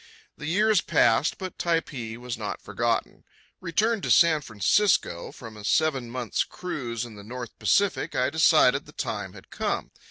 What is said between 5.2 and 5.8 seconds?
from a